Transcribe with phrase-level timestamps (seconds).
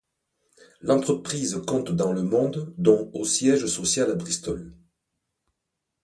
[0.81, 4.73] L'entreprise compte dans le monde dont au siège social à Bristol.